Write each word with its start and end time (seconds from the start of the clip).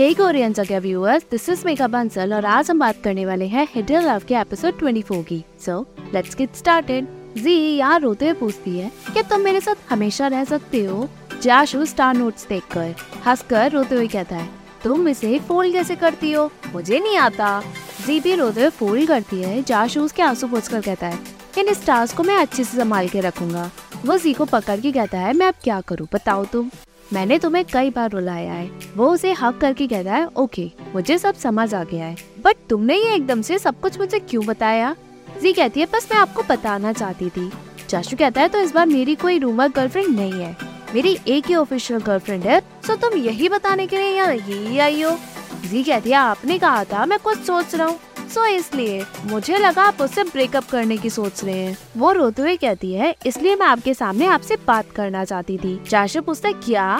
Hey 0.00 0.12
Korean 0.14 0.52
Jagah 0.52 0.78
viewers 0.80 1.24
this 1.30 1.48
is 1.48 1.62
Megha 1.66 1.86
Bansal 1.86 2.32
और 2.34 2.44
आज 2.44 2.70
हम 2.70 2.78
बात 2.78 3.02
करने 3.04 3.24
वाले 3.26 3.46
हैं 3.46 3.66
हिडन 3.70 4.02
लव 4.02 4.22
के 4.28 4.34
एपिसोड 4.34 4.78
24 4.78 5.22
की। 5.24 5.42
सो 5.60 5.80
लेट्स 6.14 6.36
गेट 6.36 6.54
स्टार्टेड 6.54 7.08
जी, 7.36 7.54
यहाँ 7.76 7.98
रोते 8.00 8.24
हुए 8.24 8.34
पूछती 8.34 8.78
है 8.78 8.90
कि 9.14 9.22
तुम 9.22 9.40
मेरे 9.40 9.60
साथ 9.60 9.90
हमेशा 9.90 10.26
रह 10.26 10.44
सकते 10.44 10.84
हो? 10.84 11.08
जाशु 11.42 11.84
स्टार 11.86 12.14
नोट्स 12.14 12.46
देखकर, 12.48 12.94
हंसकर 13.26 13.70
रोते 13.72 13.94
हुए 13.94 14.08
कहता 14.08 14.36
है, 14.36 14.48
तुम 14.84 15.08
इसे 15.08 15.38
फोल्ड 15.38 15.72
कैसे 15.72 15.96
करती 15.96 16.32
हो? 16.32 16.50
मुझे 16.72 16.98
नहीं 16.98 17.16
आता. 17.18 17.62
जी 18.06 18.20
भी 18.20 18.34
रोते 18.34 18.60
हुए 18.60 18.70
फोल्ड 18.70 19.08
करती 19.08 19.42
है 19.42 19.62
जाशु 19.62 20.00
उसके 20.00 20.22
आँसू 20.22 20.48
पोछकर 20.48 20.80
कहता 20.80 21.06
है, 21.06 21.18
इन 21.58 21.74
स्टार्स 21.74 22.14
को 22.14 22.22
मैं 22.22 22.36
अच्छे 22.36 22.64
से 22.64 22.76
संभाल 22.76 23.08
के 23.08 23.20
रखूँगा। 23.20 23.70
वो 24.06 24.18
जी 24.18 24.32
को 24.32 24.44
पकड़ 24.46 24.80
के 24.80 24.92
कहता 24.92 25.18
है, 25.18 25.32
मैं 25.32 25.46
अब 25.46 25.54
क्या 25.64 25.80
करूँ? 25.80 26.08
बताओ 26.14 26.44
तुम। 26.44 26.70
मैंने 27.12 27.38
तुम्हें 27.38 27.64
कई 27.64 27.90
बार 27.90 28.10
रुलाया 28.10 28.52
है। 28.52 28.70
वो 28.96 29.08
उसे 29.10 29.32
हक 29.32 29.58
करके 29.58 29.86
कहता 29.86 30.14
है, 30.14 30.26
ओके, 30.28 30.70
मुझे 30.94 31.16
सब 31.18 31.34
समझ 31.34 31.72
आ 31.74 31.82
गया 31.84 32.06
है। 32.06 32.16
बट 32.44 32.56
तुमने 32.70 32.96
ये 32.96 33.14
एकदम 33.14 33.42
से 33.42 33.58
सब 33.58 33.80
कुछ 33.80 33.98
मुझे 34.00 34.18
क्यों 34.20 34.44
बताया? 34.46 34.94
जी 35.42 35.52
कहती 35.52 35.80
है, 35.80 35.86
बस 35.86 36.08
मैं 36.12 36.18
आपको 36.18 36.42
बताना 36.42 36.92
चाहती 36.92 37.28
थी। 37.30 37.50
चाशु 37.88 38.16
कहता 38.16 38.40
है 38.40 38.48
तो 38.48 38.58
इस 38.58 38.72
बार 38.72 38.86
मेरी 38.86 39.14
कोई 39.14 39.38
रूमर 39.38 39.68
गर्लफ्रेंड 39.68 40.14
नहीं 40.16 40.32
है। 40.32 40.56
मेरी 40.94 41.16
एक 41.28 41.46
ही 41.46 41.54
ऑफिशियल 41.54 42.00
गर्लफ्रेंड 42.00 42.44
है 42.44 42.60
सो 42.86 42.96
तुम 42.96 43.18
यही 43.18 43.48
बताने 43.48 43.86
के 43.86 43.96
लिए 43.96 44.10
यहाँ 44.10 44.34
यही 44.34 44.78
आई 44.78 45.02
हो? 45.02 45.16
जी 45.62 45.82
कहती 45.82 46.10
है, 46.10 46.16
आपने 46.16 46.58
कहा 46.58 46.84
था, 46.84 47.04
मैं 47.06 47.18
कुछ 47.18 47.38
सोच 47.38 47.74
रहा 47.74 47.86
हूँ। 47.86 47.98
सो 48.30 48.44
इसलिए 48.46 49.04
मुझे 49.26 49.58
लगा 49.58 49.82
आप 49.82 50.00
उससे 50.00 50.22
ब्रेकअप 50.24 50.64
करने 50.70 50.96
की 50.96 51.10
सोच 51.10 51.42
रहे 51.44 51.54
हैं। 51.54 51.76
वो 51.96 52.10
रोते 52.12 52.42
हुए 52.42 52.56
कहती 52.56 52.92
है, 52.94 53.14
इसलिए 53.26 53.54
मैं 53.56 53.66
आपके 53.66 53.94
सामने 53.94 54.26
आपसे 54.28 54.56
बात 54.66 54.90
करना 54.90 55.24
चाहती 55.24 55.56
थी। 55.58 55.76
चाशु 55.84 56.22
पूछता 56.22 56.52
क्या? 56.54 56.96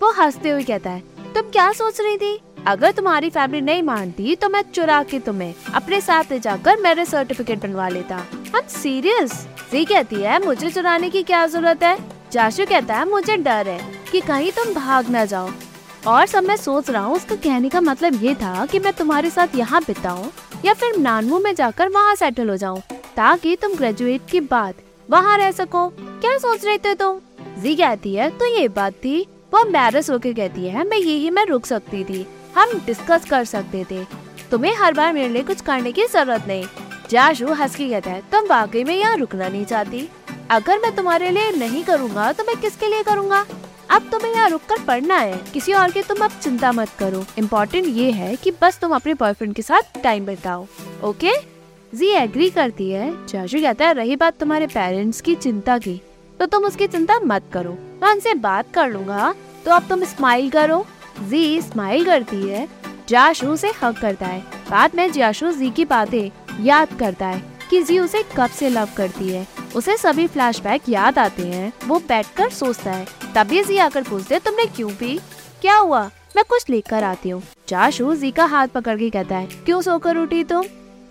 वो 0.00 0.12
हँसते 0.12 0.50
हुए 0.50 0.62
कहता 0.64 0.90
है, 0.90 1.02
तुम 1.34 1.50
क्या 1.50 1.70
सोच 1.72 2.00
रही 2.00 2.16
थी? 2.16 2.38
अगर 2.66 2.92
तुम्हारी 2.92 3.30
फैमिली 3.30 3.60
नहीं 3.60 3.82
मानती 3.82 4.34
तो 4.36 4.48
मैं 4.48 4.62
चुरा 4.64 5.02
के 5.02 5.18
तुम्हें 5.20 5.54
अपने 5.74 6.00
साथ 6.00 6.32
ले 6.32 6.38
जाकर 6.40 6.80
मेरे 6.80 7.04
सर्टिफिकेट 7.04 7.62
बनवा 7.62 7.88
लेता। 7.88 8.16
हम 8.54 8.66
सीरियस 8.72 9.32
जी 9.72 9.84
कहती 9.84 10.16
है, 10.16 10.44
मुझे 10.44 10.70
चुराने 10.70 11.10
की 11.10 11.22
क्या 11.22 11.46
ज़रूरत 11.46 11.82
है? 11.82 11.96
जाशु 12.32 12.66
कहता 12.66 12.96
है, 12.96 13.08
मुझे 13.10 13.36
डर 13.38 13.68
है 13.68 13.80
कि 14.12 14.20
कहीं 14.20 14.52
तुम 14.52 14.74
भाग 14.74 15.10
न 15.10 15.24
जाओ। 15.26 15.50
और 16.06 16.26
सब 16.26 16.44
मैं 16.44 16.56
सोच 16.56 16.90
रहा 16.90 17.02
हूँ, 17.04 17.16
उसका 17.16 17.36
कहने 17.36 17.68
का 17.68 17.80
मतलब 17.80 18.22
ये 18.24 18.34
था 18.34 18.66
कि 18.66 18.78
मैं 18.78 18.92
तुम्हारे 18.92 19.30
साथ 19.30 19.56
यहाँ 19.56 19.80
बिताऊँ। 19.82 20.30
या 20.64 20.72
फिर 20.74 20.96
नानमू 20.98 21.38
में 21.38 21.54
जाकर 21.54 21.88
वहाँ 21.88 22.14
सेटल 22.14 22.50
हो 22.50 22.56
जाऊँ, 22.56 22.80
ताकि 23.16 23.56
तुम 23.56 23.74
ग्रेजुएट 23.74 24.30
के 24.30 24.40
बाद 24.42 24.74
वहाँ 25.08 25.36
रह 25.38 25.50
सको। 25.52 25.88
क्या 25.96 26.36
सोच 26.38 26.64
रहे 26.64 26.78
थे 26.78 26.94
तुम? 26.94 27.20
जी 27.58 27.74
कहती 27.76 28.14
है 28.14 28.28
तो 28.30 28.46
ये 28.48 28.66
बात 28.70 28.92
थी। 28.94 29.20
वो 29.52 29.60
एम्बेरस 29.60 30.10
होकर 30.10 30.32
कहती 30.32 30.66
है, 30.66 30.84
मैं 30.84 30.98
यही, 30.98 31.30
मैं 31.30 31.44
रुक 31.46 31.66
सकती 31.66 32.04
थी। 32.04 32.26
हम 32.56 32.72
डिस्कस 32.86 33.24
कर 33.30 33.44
सकते 33.44 33.84
थे। 33.90 34.04
तुम्हें 34.50 34.74
हर 34.76 34.94
बार 34.94 35.12
मेरे 35.12 35.28
लिए 35.28 35.42
कुछ 35.42 35.60
करने 35.60 35.92
की 35.92 36.06
ज़रूरत 36.06 36.46
नहीं। 36.48 36.64
जाशु 37.10 37.52
हंस 37.52 37.76
के 37.76 37.88
कहता 37.90 38.10
है, 38.10 38.22
तुम 38.32 38.46
वाकई 38.46 38.84
में 38.84 38.94
यहाँ 38.94 39.16
रुकना 39.16 39.48
नहीं 39.48 39.64
चाहती। 39.64 40.08
अगर 40.50 40.78
मैं 40.78 40.94
तुम्हारे 40.96 41.30
लिए 41.30 41.50
नहीं 41.52 41.82
करूँगा 41.84 42.30
तो 42.32 42.44
मैं 42.44 42.56
किसके 42.56 42.86
लिए 42.86 43.02
करूँगा? 43.02 43.44
अब 43.90 44.08
तुम्हें 44.12 44.32
यहाँ 44.32 44.48
रुक 44.48 44.62
कर 44.62 44.82
पढ़ना 44.84 45.16
है। 45.16 45.36
किसी 45.52 45.72
और 45.72 45.90
की 45.90 46.02
तुम 46.02 46.24
अब 46.24 46.30
चिंता 46.42 46.72
मत 46.72 46.88
करो। 46.98 47.24
इम्पोर्टेंट 47.38 47.86
ये 47.86 48.10
है 48.10 48.34
कि 48.36 48.50
बस 48.62 48.78
तुम 48.78 48.94
अपने 48.94 49.14
बॉयफ्रेंड 49.14 49.54
के 49.54 49.62
साथ 49.62 50.02
टाइम 50.02 50.26
बिताओ। 50.26 50.66
ओके 51.04 51.32
जी 51.92 52.08
एग्री 52.08 52.48
करती 52.50 52.90
है। 52.90 53.10
चाचू 53.26 53.60
कहता 53.60 53.86
है, 53.86 53.92
रही 53.92 54.16
बात 54.16 54.38
तुम्हारे 54.38 54.66
पेरेंट्स 54.66 55.20
की 55.20 55.34
चिंता 55.34 55.78
की 55.78 56.00
तो 56.40 56.46
तुम 56.46 56.64
उसकी 56.64 56.86
चिंता 56.86 57.18
मत 57.20 57.50
करो। 57.52 57.72
मैं 58.02 58.10
उनसे 58.10 58.34
बात 58.34 58.72
कर 58.74 58.88
लूँगा। 58.88 59.34
तो 59.64 59.70
अब 59.70 59.88
तुम 59.88 60.04
स्माइल 60.04 60.50
करो। 60.50 60.84
जी 61.20 61.60
स्माइल 61.62 62.04
करती 62.04 62.48
है। 62.48 62.68
जाशु 63.08 63.56
से 63.56 63.72
हक 63.82 63.98
करता 63.98 64.26
है। 64.26 64.40
बाद 64.70 64.94
में 64.94 65.10
जाशु 65.12 65.52
जी 65.52 65.70
की 65.70 65.84
बातें 65.84 66.64
याद 66.64 66.96
करता 66.98 67.26
है 67.26 67.42
कि 67.70 67.82
जी 67.82 67.98
उसे 67.98 68.22
कब 68.36 68.50
से 68.50 68.68
लव 68.68 68.88
करती 68.96 69.28
है। 69.28 69.46
उसे 69.76 69.96
सभी 69.96 70.26
फ्लैशबैक 70.26 70.88
याद 70.88 71.18
आते 71.18 71.42
हैं। 71.42 71.72
वो 71.86 71.98
बैठकर 71.98 72.50
सोचता 72.50 72.92
है। 72.92 73.06
तभी 73.34 73.62
जी 73.64 73.76
आकर 73.78 74.02
पूछते 74.02 74.38
तुमने 74.38 74.64
क्यों 74.66 74.90
पी? 74.90 75.18
क्या 75.60 75.76
हुआ? 75.76 76.04
मैं 76.36 76.44
कुछ 76.44 76.68
लेकर 76.70 77.04
आती 77.04 77.28
हूँ। 77.28 77.42
जाशु 77.68 78.14
जी 78.14 78.30
का 78.30 78.44
हाथ 78.44 78.68
पकड़ 78.68 78.96
के 78.98 79.10
कहता 79.10 79.36
है, 79.36 79.46
क्यों 79.64 79.80
सोकर 79.82 80.16
उठी 80.16 80.42
तुम? 80.44 80.64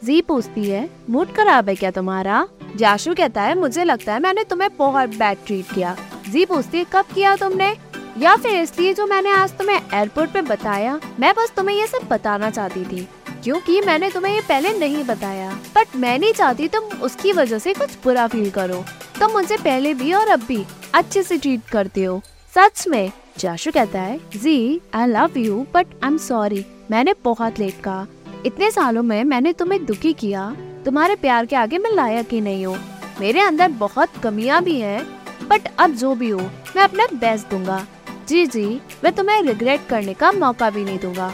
जी 0.03 0.21
पूछती 0.21 0.69
है, 0.69 0.89
मूड 1.09 1.33
खराब 1.35 1.69
है 1.69 1.75
क्या 1.75 1.91
तुम्हारा? 1.91 2.47
जाशू 2.75 3.13
कहता 3.13 3.41
है, 3.41 3.55
मुझे 3.55 3.83
लगता 3.83 4.13
है 4.13 4.19
मैंने 4.19 4.43
तुम्हें 4.43 4.69
बहुत 4.77 5.09
बैड 5.09 5.37
ट्रीट 5.45 5.73
किया। 5.73 5.95
जी 6.29 6.45
पूछती 6.45 6.77
है, 6.77 6.85
कब 6.93 7.05
किया 7.15 7.35
तुमने? 7.35 7.75
या 8.17 8.35
फिर 8.35 8.59
इसलिए 8.61 8.93
जो 8.93 9.05
मैंने 9.07 9.31
आज 9.31 9.57
तुम्हें 9.57 9.81
एयरपोर्ट 9.93 10.31
पे 10.31 10.41
बताया, 10.41 10.99
मैं 11.19 11.33
बस 11.35 11.53
तुम्हें 11.55 11.75
ये 11.77 11.87
सब 11.87 12.07
बताना 12.07 12.49
चाहती 12.49 12.85
थी, 12.85 13.07
क्योंकि 13.43 13.81
मैंने 13.81 14.09
तुम्हें 14.09 14.33
ये 14.33 14.41
पहले 14.41 14.77
नहीं 14.79 15.03
बताया। 15.03 15.51
बट 15.75 15.95
मैं 15.95 16.17
नहीं 16.19 16.33
चाहती 16.33 16.67
तुम 16.67 16.85
उसकी 17.01 17.31
वजह 17.33 17.59
से 17.59 17.73
कुछ 17.73 17.97
बुरा 18.03 18.27
फील 18.27 18.49
करो। 18.51 18.83
तुम 19.19 19.31
मुझे 19.31 19.57
पहले 19.57 19.93
भी 19.93 20.13
और 20.13 20.27
अब 20.27 20.43
भी 20.47 20.63
अच्छे 20.95 21.23
से 21.23 21.37
ट्रीट 21.37 21.61
करते 21.71 22.03
हो। 22.03 22.21
सच 22.53 22.87
में, 22.87 23.11
जाशु 23.39 23.71
कहता 23.71 24.01
है, 24.01 24.19
जी 24.35 24.81
I 24.93 25.07
love 25.07 25.37
you 25.37 25.65
but 25.73 25.87
I 26.03 26.07
am 26.07 26.17
sorry 26.17 26.65
मैंने 26.91 27.13
बहुत 27.23 27.59
लेट 27.59 27.81
कहा। 27.83 28.05
इतने 28.45 28.71
सालों 28.71 29.03
में 29.03 29.23
मैंने 29.23 29.53
तुम्हें 29.53 29.85
दुखी 29.85 30.13
किया। 30.13 30.49
तुम्हारे 30.85 31.15
प्यार 31.15 31.45
के 31.45 31.55
आगे 31.55 31.77
मैं 31.77 31.91
लायक 31.91 32.33
ही 32.33 32.41
नहीं 32.41 32.65
हूँ। 32.65 32.77
मेरे 33.19 33.39
अंदर 33.39 33.71
बहुत 33.79 34.17
कमियाँ 34.23 34.61
भी 34.63 34.79
हैं 34.79 35.05
बट 35.49 35.67
अब 35.79 35.91
जो 35.91 36.15
भी 36.15 36.29
हो, 36.29 36.39
मैं 36.75 36.83
अपना 36.83 37.07
बेस्ट 37.13 37.49
दूँगा। 37.49 37.85
जी 38.27 38.45
जी, 38.47 38.65
मैं 39.03 39.13
तुम्हें 39.15 39.41
रिग्रेट 39.43 39.87
करने 39.89 40.13
का 40.13 40.31
मौका 40.31 40.69
भी 40.69 40.83
नहीं 40.83 40.99
दूँगा। 40.99 41.31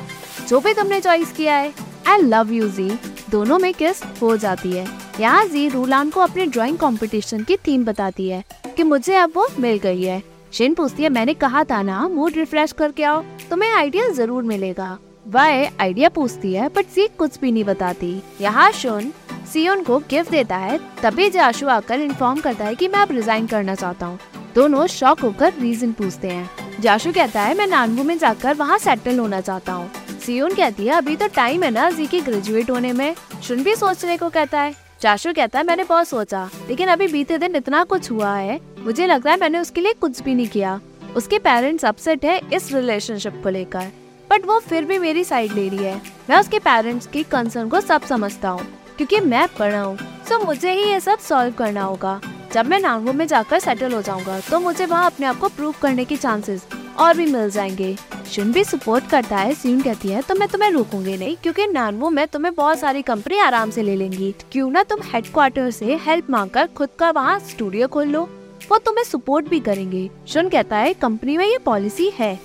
जो 0.47 0.59
भी 0.59 0.73
तुमने 0.73 0.99
चॉइस 1.01 1.31
किया 1.31 1.55
है 1.55 1.73
आई 2.07 2.21
लव 2.21 2.51
यू 2.51 2.67
जी, 2.69 2.89
दोनों 3.29 3.59
में 3.59 3.73
किस 3.73 4.03
हो 4.21 4.35
जाती 4.37 4.71
है। 4.71 4.87
यहाँ 5.19 5.45
जी 5.45 5.67
रूलान 5.69 6.09
को 6.09 6.19
अपने 6.19 6.45
ड्राइंग 6.45 6.77
कंपटीशन 6.77 7.43
की 7.43 7.55
थीम 7.57 7.83
बताती 7.85 8.27
है 8.29 8.43
कि 8.77 8.83
मुझे 8.83 9.15
अब 9.15 9.31
वो 9.35 9.47
मिल 9.59 9.77
गई 9.77 10.01
है। 10.03 10.21
शिन 10.53 10.73
पूछती 10.73 11.03
है, 11.03 11.09
मैंने 11.09 11.33
कहा 11.33 11.63
था 11.63 11.81
ना 11.81 12.07
मूड 12.07 12.35
रिफ्रेश 12.35 12.71
करके 12.71 13.03
आओ, 13.03 13.21
तुम्हें 13.49 13.71
आइडिया 13.71 14.09
ज़रूर 14.09 14.43
मिलेगा। 14.43 14.97
वह 15.27 15.69
आइडिया 15.81 16.09
पूछती 16.09 16.53
है 16.53 16.67
बट 16.69 16.85
सी 16.85 17.07
कुछ 17.09 17.39
भी 17.39 17.51
नहीं 17.51 17.63
बताती। 17.63 18.21
यहाँ 18.41 18.71
शुन 18.73 19.11
सियोन 19.53 19.83
को 19.83 19.99
गिफ्ट 20.09 20.31
देता 20.31 20.57
है, 20.57 20.79
तभी 21.03 21.29
जाशु 21.29 21.67
आकर 21.67 21.99
इन्फॉर्म 21.99 22.39
करता 22.39 22.65
है 22.65 22.75
कि 22.75 22.87
मैं 22.87 22.99
अब 22.99 23.11
रिजाइन 23.11 23.47
करना 23.47 23.75
चाहता 23.75 24.05
हूँ। 24.05 24.19
दोनों 24.55 24.85
शॉक 24.89 25.19
होकर 25.19 25.53
रीजन 25.53 25.91
पूछते 25.91 26.27
हैं। 26.27 26.49
जाशु 26.81 27.11
कहता 27.13 27.41
है, 27.41 27.57
मैं 27.57 27.67
नानबू 27.67 28.03
में 28.03 28.17
जाकर 28.17 28.53
वहाँ 28.53 28.77
सेटल 28.77 29.19
होना 29.19 29.41
चाहता 29.41 29.73
हूँ। 29.73 29.91
सियोन 30.19 30.55
कहती 30.55 30.85
है, 30.85 30.93
अभी 30.93 31.15
तो 31.15 31.27
टाइम 31.27 31.63
है 31.63 31.71
ना 31.71 31.89
जी 31.89 32.07
के 32.07 32.21
ग्रेजुएट 32.21 32.69
होने 32.71 32.93
में। 32.93 33.13
शुन 33.43 33.63
भी 33.63 33.75
सोचने 33.75 34.17
को 34.17 34.29
कहता 34.29 34.61
है 34.61 34.73
जाशु 35.01 35.31
कहता 35.33 35.59
है, 35.59 35.65
मैंने 35.65 35.83
बहुत 35.83 36.07
सोचा, 36.07 36.49
लेकिन 36.67 36.89
अभी 36.89 37.07
बीते 37.07 37.37
दिन 37.37 37.55
इतना 37.55 37.83
कुछ 37.83 38.09
हुआ 38.11 38.35
है, 38.35 38.59
मुझे 38.79 39.07
लगता 39.07 39.31
है 39.31 39.37
मैंने 39.39 39.59
उसके 39.59 39.81
लिए 39.81 39.93
कुछ 39.93 40.21
भी 40.23 40.35
नहीं 40.35 40.47
किया। 40.47 40.79
उसके 41.15 41.39
पेरेंट्स 41.39 41.85
अपसेट 41.85 42.25
है 42.25 42.39
इस 42.53 42.71
रिलेशनशिप 42.73 43.39
को 43.43 43.49
लेकर 43.49 43.91
बट 44.29 44.45
वो 44.45 44.59
फिर 44.59 44.85
भी 44.85 44.97
मेरी 44.99 45.23
साइड 45.23 45.51
ले 45.53 45.67
रही 45.69 45.85
है। 45.85 46.01
मैं 46.29 46.37
उसके 46.37 46.59
पेरेंट्स 46.59 47.07
की 47.07 47.23
कंसर्न 47.23 47.69
को 47.69 47.81
सब 47.81 48.05
समझता 48.05 48.49
हूँ, 48.49 48.65
क्योंकि 48.97 49.19
मैं 49.19 49.47
पढ़ा 49.59 49.81
हूँ 49.81 49.97
सो 50.29 50.39
मुझे 50.45 50.71
ही 50.71 50.83
ये 50.83 50.99
सब 50.99 51.19
सॉल्व 51.19 51.53
करना 51.53 51.83
होगा। 51.83 52.19
जब 52.53 52.65
मैं 52.65 52.79
नांगो 52.79 53.13
में 53.13 53.25
जाकर 53.27 53.59
सेटल 53.59 53.93
हो 53.93 54.01
जाऊँगा 54.01 54.39
तो 54.41 54.59
मुझे 54.59 54.85
वहाँ 54.85 55.05
अपने 55.05 55.25
आप 55.25 55.39
को 55.39 55.49
प्रूव 55.49 55.75
करने 55.81 56.05
के 56.05 56.15
चांसेस 56.17 56.67
और 56.99 57.17
भी 57.17 57.25
मिल 57.25 57.49
जाएँगे। 57.49 57.95
शुन 58.25 58.51
भी 58.51 58.63
सपोर्ट 58.63 59.07
करता 59.09 59.37
है, 59.37 59.53
सीन 59.53 59.81
कहती 59.81 60.09
है 60.09 60.21
तो 60.21 60.35
मैं 60.35 60.47
तुम्हें 60.47 60.69
रोकूँगी 60.71 61.17
नहीं, 61.17 61.35
क्योंकि 61.35 61.67
नानवो, 61.67 62.09
में 62.09 62.27
तुम्हें 62.27 62.53
बहुत 62.55 62.79
सारी 62.79 63.01
कंपनी 63.01 63.39
आराम 63.39 63.69
से 63.69 63.83
ले 63.83 63.95
लेंगी। 63.95 64.33
क्यों 64.51 64.69
ना 64.71 64.83
तुम 64.83 64.99
हेडक्वार्टर 65.03 65.69
से 65.71 65.95
हेल्प 66.05 66.29
मांगकर 66.29 66.67
खुद 66.67 66.89
का 66.99 67.11
वहाँ 67.11 67.39
स्टूडियो 67.39 67.87
खोल 67.87 68.07
लो। 68.07 68.23
वो 68.71 68.77
तुम्हें 68.77 69.03
सपोर्ट 69.03 69.49
भी 69.49 69.59
करेंगे। 69.59 70.09
शुन 70.27 70.49
कहता 70.49 70.77
है 70.77 70.93
कंपनी 70.93 71.37
में 71.37 71.45
ये 71.45 71.57
पॉलिसी 71.57 72.09
है। 72.09 72.39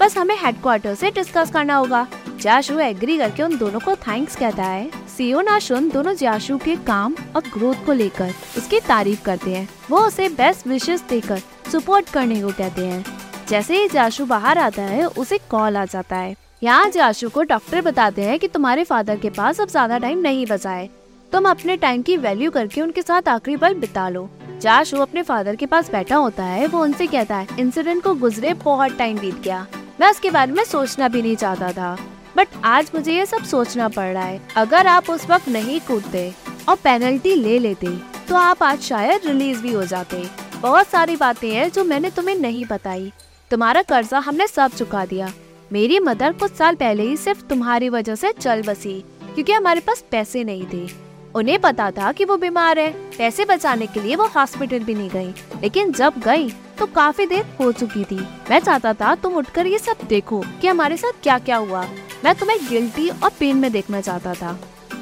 बस 0.00 0.16
हमें 0.18 0.36
हेडक्वार्टर 0.38 0.94
से 0.94 1.10
डिस्कस 1.10 1.50
करना 1.50 1.76
होगा। 1.76 2.06
जाशु 2.40 2.78
एग्री 2.80 3.16
करके 3.18 3.42
उन 3.42 3.56
दोनों 3.58 3.80
को 3.80 3.94
थैंक्स 3.98 4.36
कहता 4.36 4.64
है। 4.64 4.90
सीओ 5.16 5.42
और 5.42 5.58
शुन 5.60 5.88
दोनों 5.88 6.14
जाशु 6.14 6.56
के 6.58 6.76
काम 6.76 7.14
और 7.36 7.42
ग्रोथ 7.54 7.84
को 7.86 7.92
लेकर 7.92 8.32
उसकी 8.58 8.80
तारीफ़ 8.80 9.22
करते 9.24 9.54
हैं। 9.54 9.68
वो 9.90 10.00
उसे 10.00 10.28
बेस्ट 10.28 10.66
विशेष 10.66 11.00
देकर 11.00 11.40
सपोर्ट 11.72 12.10
करने 12.10 12.40
को 12.42 12.48
कहते 12.48 12.86
हैं। 12.86 13.04
जैसे 13.50 13.76
ही 13.76 13.88
जाशु 13.88 14.24
बाहर 14.26 14.58
आता 14.58 14.82
है, 14.82 15.06
उसे 15.06 15.38
कॉल 15.50 15.76
आ 15.76 15.84
जाता 15.84 16.16
है। 16.16 16.34
यहाँ 16.62 16.90
जाशु 16.90 17.28
को 17.28 17.42
डॉक्टर 17.42 17.80
बताते 17.82 18.22
हैं 18.22 18.38
कि 18.38 18.48
तुम्हारे 18.48 18.82
फादर 18.84 19.16
के 19.18 19.30
पास 19.30 19.60
अब 19.60 19.68
ज़्यादा 19.68 19.96
टाइम 19.98 20.18
नहीं 20.18 20.44
बचा 20.46 20.70
है। 20.70 20.88
तुम 21.32 21.48
अपने 21.50 21.76
टाइम 21.76 22.02
की 22.02 22.16
वैल्यू 22.16 22.50
करके 22.50 22.80
उनके 22.80 23.02
साथ 23.02 23.28
आखिरी 23.28 23.56
पल 23.56 23.74
बिता 23.76 24.08
लो। 24.08 24.28
जाशु 24.60 24.96
अपने 24.96 25.22
फादर 25.22 25.56
के 25.56 25.66
पास 25.66 25.90
बैठा 25.92 26.16
होता 26.16 26.44
है, 26.44 26.66
वो 26.66 26.82
उनसे 26.82 27.06
कहता 27.06 27.36
है, 27.36 27.46
इंसिडेंट 27.58 28.02
को 28.02 28.14
गुजरे 28.14 28.52
बहुत 28.54 28.96
टाइम 28.98 29.18
बीत 29.18 29.40
गया। 29.42 29.66
मैं 30.00 30.10
उसके 30.10 30.30
बारे 30.30 30.52
में 30.52 30.62
सोचना 30.64 31.08
भी 31.08 31.22
नहीं 31.22 31.36
चाहता 31.36 31.72
था। 31.72 31.96
बट 32.36 32.48
आज 32.64 32.90
मुझे 32.94 33.12
ये 33.12 33.24
सब 33.26 33.44
सोचना 33.44 33.88
पड़ 33.88 34.06
रहा 34.06 34.24
है। 34.24 34.40
अगर 34.56 34.86
आप 34.86 35.10
उस 35.10 35.28
वक्त 35.30 35.48
नहीं 35.48 35.80
कूदते 35.80 36.32
और 36.68 36.76
पेनल्टी 36.76 37.34
ले 37.34 37.58
लेते 37.58 37.96
तो 38.28 38.36
आप 38.36 38.62
आज 38.62 38.80
शायद 38.82 39.26
रिलीज़ 39.26 39.62
भी 39.62 39.72
हो 39.72 39.84
जाते। 39.86 40.22
बहुत 40.56 40.88
सारी 40.88 41.16
बातें 41.16 41.50
हैं 41.50 41.70
जो 41.70 41.84
मैंने 41.84 42.10
तुम्हें 42.10 42.36
नहीं 42.36 42.64
बताई। 42.66 43.12
तुम्हारा 43.50 43.80
कर्जा 43.82 44.18
हमने 44.18 44.46
सब 44.46 44.70
चुका 44.70 45.04
दिया। 45.06 45.32
मेरी 45.70 45.98
मदर 46.00 46.32
कुछ 46.32 46.52
साल 46.52 46.74
पहले 46.74 47.02
ही 47.02 47.16
सिर्फ़ 47.16 47.42
तुम्हारी 47.44 47.88
वजह 47.88 48.14
से 48.14 48.32
चल 48.32 48.62
बसी, 48.62 48.92
क्योंकि 49.24 49.52
हमारे 49.52 49.80
पास 49.80 50.04
पैसे 50.10 50.44
नहीं 50.44 50.66
थे। 50.72 50.86
उन्हें 51.34 51.58
पता 51.60 51.90
था 51.90 52.12
कि 52.12 52.24
वो 52.24 52.36
बीमार 52.36 52.78
है। 52.78 52.90
पैसे 53.18 53.44
बचाने 53.44 53.86
के 53.86 54.00
लिए 54.00 54.16
वो 54.16 54.26
हॉस्पिटल 54.26 54.84
भी 54.84 54.94
नहीं 54.94 55.10
गई। 55.10 55.60
लेकिन 55.62 55.92
जब 55.92 56.20
गई 56.20 56.48
तो 56.78 56.86
काफ़ी 56.88 57.26
देर 57.26 57.44
हो 57.60 57.70
चुकी 57.72 58.04
थी। 58.04 58.20
मैं 58.50 58.60
चाहता 58.60 58.92
था 58.94 59.14
तुम 59.14 59.34
उठकर 59.36 59.66
ये 59.66 59.78
सब 59.78 60.06
देखो 60.08 60.42
कि 60.60 60.68
हमारे 60.68 60.96
साथ 60.96 61.22
क्या 61.22 61.38
क्या 61.40 61.56
हुआ। 61.58 61.84
मैं 62.24 62.34
तुम्हें 62.34 62.58
गिल्टी 62.68 63.08
और 63.08 63.30
पेन 63.40 63.56
में 63.56 63.70
देखना 63.72 64.00
चाहता 64.00 64.34
था। 64.34 64.58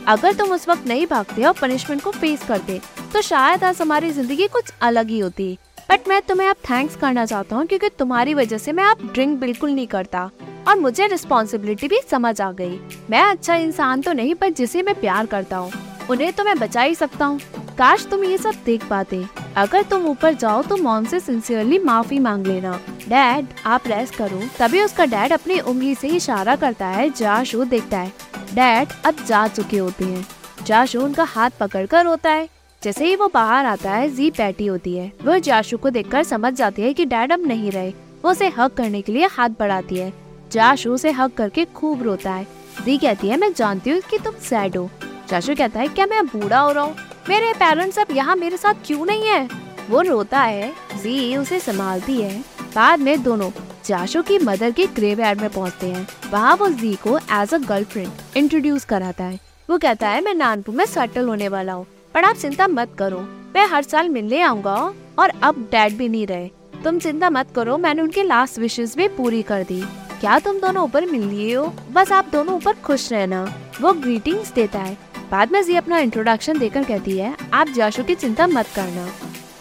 अगर 0.09 0.35
तुम 0.35 0.53
उस 0.53 0.69
वक्त 0.69 0.87
नहीं 0.87 1.06
भागते 1.06 1.45
और 1.45 1.55
पनिशमेंट 1.61 2.03
को 2.03 2.11
फेस 2.11 2.49
करते 2.49 2.81
तो 3.12 3.23
शायद 3.23 3.65
आज 3.65 3.81
हमारी 3.81 4.11
ज़िंदगी 4.11 4.47
कुछ 4.49 4.73
अलग 4.83 5.09
ही 5.09 5.19
होती। 5.19 5.56
बट 5.88 6.08
मैं 6.08 6.20
तुम्हें 6.23 6.49
अब 6.49 6.56
थैंक्स 6.70 6.96
करना 6.96 7.25
चाहता 7.26 7.56
हूँ 7.56 7.67
क्योंकि 7.67 7.88
तुम्हारी 7.88 8.35
वजह 8.35 8.58
से 8.58 8.73
मैं 8.73 8.85
अब 8.85 9.11
ड्रिंक 9.14 9.38
बिल्कुल 9.40 9.70
नहीं 9.70 9.87
करता। 9.87 10.31
और 10.69 10.79
मुझे 10.79 11.06
रिस्पॉन्सिबिलिटी 11.06 11.88
भी 11.88 12.00
समझ 12.11 12.40
आ 12.40 12.50
गई। 12.52 12.79
मैं 13.11 13.23
अच्छा 13.23 13.55
इंसान 13.55 14.02
तो 14.02 14.12
नहीं, 14.12 14.35
पर 14.35 14.49
जिसे 14.49 14.82
मैं 14.82 14.94
प्यार 15.00 15.26
करता 15.26 15.56
हूँ, 15.56 15.73
उन्हें 16.11 16.32
तो 16.32 16.44
मैं 16.44 16.58
बचा 16.58 16.82
ही 16.82 16.94
सकता 16.94 17.25
हूँ। 17.25 17.40
काश 17.79 18.06
तुम 18.06 18.25
ये 18.25 18.38
सब 18.38 18.55
देख 18.64 18.85
पाते। 18.85 19.25
अगर 19.56 19.82
तुम 19.82 20.06
ऊपर 20.06 20.35
जाओ 20.35 20.62
तो 20.62 20.76
मॉम 20.76 21.05
से 21.05 21.20
सिंसियरली 21.20 21.79
माफ़ी 21.79 22.19
मांग 22.19 22.46
लेना। 22.46 22.79
डैड 23.08 23.46
आप 23.67 23.87
रेस्ट 23.87 24.14
करो। 24.14 24.40
तभी 24.58 24.82
उसका 24.82 25.05
डैड 25.06 25.32
अपनी 25.32 25.58
उंगली 25.61 25.94
से 25.94 26.08
इशारा 26.08 26.56
करता 26.56 26.87
है, 26.87 27.08
जाशु 27.11 27.64
देखता 27.64 27.99
है। 27.99 28.12
डैड 28.55 28.88
अब 29.06 29.25
जा 29.26 29.46
चुके 29.49 29.79
होते 29.79 30.05
हैं। 30.05 30.26
जाशु 30.64 31.00
उनका 31.00 31.25
हाथ 31.25 31.50
पकड़ 31.61 31.87
कर 31.87 32.06
होता 32.06 32.31
है। 32.31 32.49
जैसे 32.82 33.06
ही 33.06 33.16
वो 33.16 33.26
बाहर 33.28 33.66
आता 33.66 33.92
है, 33.92 34.08
जी 34.10 34.30
बैठी 34.30 34.66
होती 34.66 34.96
है। 34.96 35.12
वो 35.25 35.38
जाशु 35.38 35.76
को 35.78 35.90
देखकर 35.90 36.22
समझ 36.22 36.52
जाती 36.54 36.82
है 36.82 36.92
कि 36.94 37.04
डैड 37.04 37.32
अब 37.32 37.46
नहीं 37.46 37.70
रहे। 37.70 37.90
वो 38.25 38.30
उसे 38.30 38.48
हक 38.48 38.75
करने 38.75 39.02
के 39.02 39.12
लिए 39.12 39.26
हाथ 39.26 39.48
बढ़ाती 39.48 39.96
है। 39.96 40.12
जाशु 40.52 40.92
उसे 40.92 41.10
हक 41.10 41.34
करके 41.34 41.64
खूब 41.64 42.02
रोता 42.02 42.32
है। 42.32 42.46
जी 42.84 42.98
कहती 42.98 43.28
है, 43.28 43.36
मैं 43.36 43.52
जानती 43.52 43.90
हूँ 43.90 44.00
कि 44.00 44.19
तुम 44.19 44.34
सैड 44.34 44.76
हो। 44.76 44.90
जाशु 45.28 45.54
कहता 45.54 45.80
है, 45.80 45.88
क्या 45.88 46.06
मैं 46.06 46.26
बूढ़ा 46.26 46.60
हो 46.60 46.72
रहा 46.72 46.84
हूँ? 46.84 46.96
मेरे 47.28 47.52
पेरेंट्स 47.52 47.98
अब 47.98 48.06
यहाँ 48.12 48.36
मेरे 48.36 48.56
साथ 48.56 48.86
क्यों 48.86 49.06
नहीं 49.06 49.26
है? 49.26 49.48
वो 49.90 50.00
रोता 50.00 50.40
है। 50.40 50.72
जी 51.02 51.36
उसे 51.36 51.60
संभालती 51.60 52.20
है। 52.22 52.40
बाद 52.75 53.00
में 53.00 53.22
दोनों 53.22 53.50
जाशु 53.84 54.22
की 54.22 54.38
मदर 54.38 54.70
के 54.70 54.86
ग्रेव 54.86 55.20
यार्ड 55.20 55.40
में 55.40 55.50
पहुँचते 55.50 55.86
हैं। 55.86 56.06
वहाँ 56.32 56.56
वो 56.56 56.69
जी 56.69 56.94
को 56.94 57.19
एज 57.19 57.54
अ 57.54 57.58
गर्लफ्रेंड 57.58 58.36
इंट्रोड्यूस 58.36 58.84
कराता 58.84 59.25
है। 59.25 59.38
वो 59.70 59.78
कहता 59.78 60.08
है, 60.08 60.20
मैं 60.20 60.34
नानपुर 60.34 60.75
में 60.75 60.86
सेटल 60.86 61.28
होने 61.28 61.48
वाला 61.48 61.72
हूँ। 61.72 61.86
पर 62.19 62.25
आप 62.25 62.37
चिंता 62.37 62.67
मत 62.69 62.91
करो, 62.99 63.19
मैं 63.55 63.67
हर 63.67 63.82
साल 63.82 64.09
मिलने 64.09 64.41
आऊँगा, 64.43 64.75
और 65.19 65.32
अब 65.43 65.59
डैड 65.73 65.97
भी 65.97 66.09
नहीं 66.09 66.26
रहे। 66.26 66.50
तुम 66.85 66.99
चिंता 66.99 67.31
मत 67.31 67.49
करो, 67.56 67.76
मैंने 67.79 68.03
उनके 68.03 68.23
लास्ट 68.23 68.59
विशेष 68.59 68.97
भी 68.97 69.09
पूरी 69.09 69.43
कर 69.43 69.62
दी। 69.62 69.81
क्या 70.20 70.38
तुम 70.38 70.59
दोनों 70.59 70.85
ऊपर 70.85 71.06
मिल 71.06 71.29
लिए 71.29 71.55
हो? 71.55 71.67
बस 71.93 72.12
आप 72.12 72.29
दोनों 72.32 72.56
ऊपर 72.56 72.73
खुश 72.73 73.12
रहना, 73.12 73.55
वो 73.81 73.93
ग्रीटिंग्स 73.93 74.53
देता 74.53 74.79
है। 74.79 74.99
बाद 75.31 75.53
में 75.53 75.62
जी 75.65 75.76
अपना 75.76 75.99
इंट्रोडक्शन 75.99 76.59
देकर 76.59 76.85
कहती 76.85 77.19
है, 77.19 77.37
आप 77.53 77.69
जाशु 77.69 78.05
की 78.05 78.15
चिंता 78.15 78.47
मत 78.47 78.67
करना। 78.76 79.06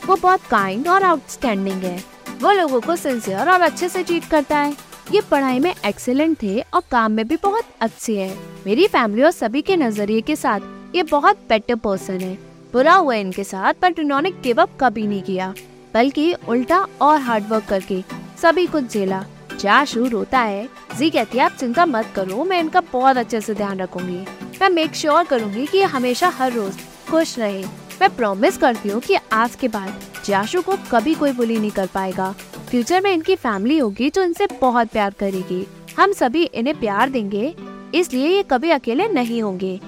वो 0.07 0.15
बहुत 0.15 0.41
काइंड 0.41 0.87
और 0.87 1.03
आउटस्टैंडिंग 1.03 1.83
है। 1.83 2.03
वो 2.41 2.51
लोगों 2.51 2.81
को 2.81 2.95
सिंसियर 2.95 3.49
और 3.49 3.61
अच्छे 3.61 3.89
से 3.89 4.03
ट्रीट 4.03 4.25
करता 4.25 4.57
है। 4.57 4.75
ये 5.11 5.21
पढ़ाई 5.21 5.59
में 5.59 5.73
एक्सेलेंट 5.85 6.37
थे 6.43 6.59
और 6.73 6.81
काम 6.91 7.11
में 7.11 7.27
भी 7.27 7.37
बहुत 7.43 7.63
अच्छे 7.81 8.17
हैं। 8.21 8.39
मेरी 8.65 8.87
फैमिली 8.87 9.23
और 9.23 9.31
सभी 9.31 9.61
के 9.61 9.75
नज़रिए 9.75 10.21
के 10.21 10.35
साथ 10.35 10.95
ये 10.95 11.03
बहुत 11.03 11.37
बेटर 11.49 11.75
पर्सन 11.75 12.19
है। 12.19 12.46
बुरा 12.73 12.93
हुआ 12.93 13.15
इनके 13.15 13.43
साथ 13.43 13.73
पर 13.73 13.99
इन्होंने 13.99 14.31
गिव 14.43 14.61
अप 14.61 14.77
कभी 14.81 15.05
नहीं 15.07 15.21
किया, 15.23 15.53
बल्कि 15.93 16.33
उल्टा 16.47 16.85
और 17.01 17.19
हार्ड 17.21 17.49
वर्क 17.49 17.65
करके 17.65 18.01
सभी 18.41 18.65
कुछ 18.67 18.93
झेला। 18.93 19.23
जाशु 19.59 20.05
रोता 20.05 20.39
है। 20.39 20.67
जी 20.97 21.09
कहती 21.09 21.37
है, 21.37 21.43
आप 21.43 21.51
चिंता 21.51 21.85
मत 21.85 22.11
करो, 22.15 22.43
मैं 22.43 22.59
इनका 22.59 22.81
बहुत 22.93 23.17
अच्छे 23.17 23.41
से 23.41 23.53
ध्यान 23.53 23.79
रखूँगी। 23.79 24.19
मैं 24.61 24.69
मेक 24.69 24.95
श्योर 24.95 25.23
करूँगी 25.23 25.65
कि 25.65 25.81
हमेशा 25.83 26.29
हर 26.29 26.51
रोज 26.53 26.77
खुश 27.09 27.37
रहे। 27.39 27.63
मैं 28.01 28.09
प्रॉमिस 28.15 28.57
करती 28.57 28.89
हूँ 28.89 29.01
कि 29.01 29.17
आज 29.33 29.55
के 29.55 29.67
बाद 29.67 30.01
जाशु 30.25 30.61
को 30.61 30.77
कभी 30.91 31.13
कोई 31.15 31.31
बुली 31.31 31.57
नहीं 31.59 31.71
कर 31.71 31.87
पाएगा। 31.93 32.31
फ्यूचर 32.69 33.01
में 33.01 33.11
इनकी 33.11 33.35
फैमिली 33.35 33.77
होगी 33.77 34.09
जो 34.09 34.23
इनसे 34.23 34.47
बहुत 34.61 34.87
प्यार 34.87 35.13
करेगी। 35.19 35.65
हम 35.97 36.11
सभी 36.13 36.43
इन्हें 36.43 36.79
प्यार 36.79 37.09
देंगे, 37.09 37.53
इसलिए 37.95 38.27
ये 38.27 38.43
कभी 38.43 38.69
अकेले 38.69 39.07
नहीं 39.07 39.41
होंगे। 39.41 39.79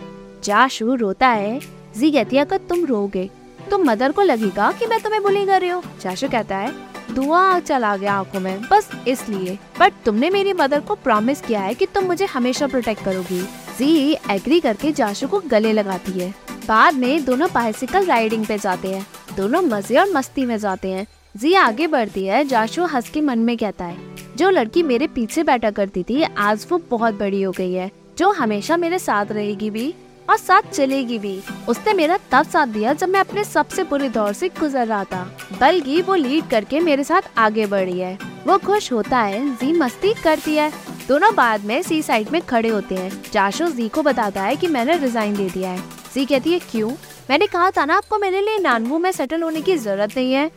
जाशु 0.44 0.96
रोता 0.96 1.28
है। 1.28 1.60
जी 2.00 2.12
कहती 2.12 2.36
है, 2.36 2.42
अगर 2.42 2.58
तुम 2.70 2.86
रोगे 2.86 3.30
तो 3.70 3.78
मदर 3.78 4.12
को 4.12 4.22
लगेगा 4.22 4.72
कि 4.72 4.86
मैं 4.88 5.00
तुम्हें 5.00 5.22
बुली 5.24 5.46
कर 5.46 5.60
रही 5.62 5.70
हूँ। 5.70 5.84
जाशु 6.02 6.28
कहता 6.28 6.58
है, 6.58 6.72
धुआँ 7.14 7.60
चला 7.60 7.96
गया 7.98 8.14
आँखों 8.14 8.40
में, 8.40 8.62
बस 8.62 8.90
इसलिए। 9.08 9.58
बट 9.80 9.94
तुमने 10.06 10.30
मेरी 10.30 10.54
मदर 10.54 10.80
को 10.80 10.96
प्रॉमिस 10.96 11.42
किया 11.42 11.62
है 11.62 11.74
कि 11.74 11.86
तुम 11.86 12.06
मुझे 12.06 12.26
हमेशा 12.26 12.68
प्रोटेक्ट 12.68 13.04
करोगी। 13.04 13.42
जी 13.80 14.12
एग्री 14.32 14.60
करके 14.60 14.92
जाशु 14.92 15.28
को 15.28 15.40
गले 15.48 15.74
लगाती 15.74 16.12
है। 16.12 16.34
बाद 16.68 16.94
में 16.94 17.24
दोनों 17.26 17.48
बाइसिकल 17.54 18.06
राइडिंग 18.06 18.46
पे 18.46 18.58
जाते 18.58 18.88
हैं। 18.88 19.06
दोनों 19.38 19.62
मज़े 19.62 19.98
और 19.98 20.12
मस्ती 20.14 20.46
में 20.46 20.58
जाते 20.58 20.92
हैं। 20.92 21.06
जी 21.36 21.54
आगे 21.56 21.88
बढ़ती 21.88 22.26
है 22.26 22.44
जाशु 22.46 22.86
हंस 22.86 23.10
के 23.10 23.22
मन 23.22 23.40
में 23.40 23.56
कहता 23.58 23.86
है, 23.86 23.98
जो 24.38 24.50
लड़की 24.50 24.84
मेरे 24.84 25.08
पीछे 25.08 25.44
बैठा 25.44 25.72
करती 25.72 26.04
थी, 26.04 26.22
आज 26.24 26.68
वो 26.72 26.82
बहुत 26.90 27.14
बड़ी 27.14 27.42
हो 27.42 27.52
गई 27.52 27.74
है। 27.74 27.92
जो 28.18 28.32
हमेशा 28.32 28.78
मेरे 28.78 29.00
साथ 29.00 29.32
रहेगी 29.32 29.70
भी। 29.70 29.94
और 30.30 30.38
साथ 30.38 30.62
चलेगी 30.62 31.20
भी। 31.20 31.42
उसने 31.70 31.94
मेरा 31.94 32.18
तब 32.32 32.46
साथ 32.46 32.68
दिया 32.68 32.94
जब 32.94 33.10
मैं 33.10 33.20
अपने 33.20 33.44
सबसे 33.44 33.84
बुरे 33.84 34.10
दौर 34.10 34.34
से 34.34 34.50
गुजर 34.50 34.88
रहा 34.88 35.04
था, 35.04 35.24
बल्कि 35.60 36.02
वो 36.02 36.16
लीड 36.16 36.50
करके 36.50 36.80
मेरे 36.80 37.04
साथ 37.04 37.22
आगे 37.38 37.66
बढ़ी 37.66 38.00
है। 38.00 38.18
वो 38.48 38.58
खुश 38.58 38.92
होता 38.92 39.20
है, 39.20 39.56
जी 39.56 39.74
मस्ती 39.74 40.14
करती 40.14 40.56
है। 40.56 40.72
दोनों 41.08 41.36
बाद 41.36 41.66
में 41.66 41.82
सी 41.84 42.02
साइड 42.02 42.30
में 42.30 42.42
खड़े 42.42 42.70
होते 42.70 42.96
हैं। 42.96 43.24
जाशो 43.34 43.68
जी 43.68 43.90
को 43.90 44.02
बताता 44.02 44.42
है 44.42 44.56
कि 44.56 44.68
मैंने 44.68 44.98
रिजाइन 44.98 45.36
दे 45.36 45.50
दिया 45.50 45.70
है। 45.70 45.84
जी 46.14 46.26
कहती 46.26 46.54
है, 46.54 46.60
क्यों? 46.60 46.92
मैंने 47.30 47.48
कहा 47.48 47.72
था 47.72 47.86
ना 47.86 47.98
आपको 47.98 48.18
मेरे 48.18 48.42
लिए 48.42 48.58
नानवू 48.58 49.00
में 49.00 49.12
सेटल 49.12 49.44
होने 49.44 49.62
की 49.62 49.78
ज़रूरत 49.78 50.18
नहीं 50.18 50.34
है। 50.34 50.52